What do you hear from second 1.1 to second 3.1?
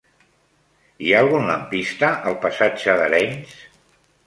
ha algun lampista al passatge